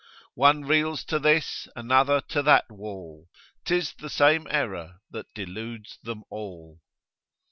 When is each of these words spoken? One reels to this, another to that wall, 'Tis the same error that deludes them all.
One 0.33 0.63
reels 0.65 1.03
to 1.03 1.19
this, 1.19 1.67
another 1.75 2.21
to 2.29 2.41
that 2.41 2.71
wall, 2.71 3.27
'Tis 3.65 3.93
the 3.93 4.09
same 4.09 4.47
error 4.49 4.99
that 5.11 5.31
deludes 5.35 5.99
them 6.01 6.23
all. 6.31 6.79